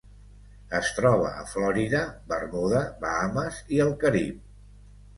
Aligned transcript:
Es 0.79 0.89
troba 0.99 1.27
a 1.43 1.45
Florida, 1.51 2.01
Bermuda, 2.33 2.83
Bahames 3.07 3.63
i 3.79 3.87
el 3.89 3.97
Carib. 4.07 4.47